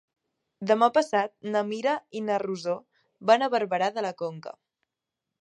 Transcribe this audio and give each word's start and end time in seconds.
Demà 0.69 0.87
passat 0.95 1.31
na 1.55 1.61
Mira 1.67 1.93
i 2.21 2.23
na 2.31 2.39
Rosó 2.45 2.75
van 3.33 3.45
a 3.49 3.53
Barberà 3.57 3.93
de 3.99 4.07
la 4.09 4.15
Conca. 4.25 4.57